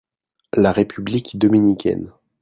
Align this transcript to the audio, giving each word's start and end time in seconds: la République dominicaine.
la 0.53 0.71
République 0.71 1.37
dominicaine. 1.37 2.11